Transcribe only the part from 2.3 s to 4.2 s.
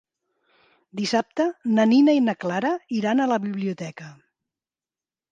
Clara iran a la biblioteca.